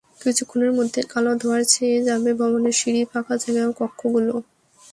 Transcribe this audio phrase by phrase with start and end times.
[0.21, 4.33] কিছুক্ষণের মধ্যেই কালো ধোঁয়ায় ছেয়ে যায় ভবনের সিঁড়ি, ফাঁকা জায়গা, কক্ষগুলো।